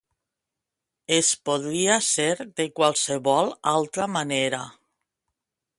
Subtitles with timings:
[1.17, 2.27] Es podria ser
[2.61, 4.65] de qualsevol altra manera.